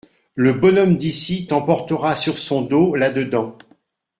[0.33, 3.55] Le bonhomme d'ici t'emportera sur son dos là-dedans.